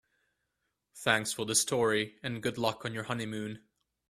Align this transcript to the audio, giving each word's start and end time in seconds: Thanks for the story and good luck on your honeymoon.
Thanks 0.95 1.31
for 1.31 1.45
the 1.45 1.53
story 1.53 2.15
and 2.23 2.41
good 2.41 2.57
luck 2.57 2.85
on 2.85 2.93
your 2.95 3.03
honeymoon. 3.03 3.61